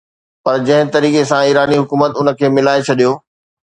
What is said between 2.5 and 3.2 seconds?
ملائي ڇڏيو